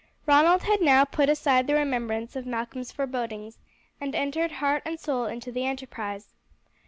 [0.25, 3.59] Ronald had now put aside the remembrance of Malcolm's forebodings,
[3.99, 6.33] and entered heart and soul into the enterprise.